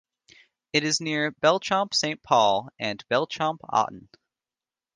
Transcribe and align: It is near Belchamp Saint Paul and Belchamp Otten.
It 0.73 0.83
is 0.83 0.99
near 0.99 1.31
Belchamp 1.31 1.93
Saint 1.93 2.23
Paul 2.23 2.69
and 2.79 3.07
Belchamp 3.07 3.59
Otten. 3.69 4.09